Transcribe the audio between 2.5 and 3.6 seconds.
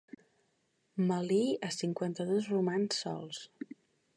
romans sols.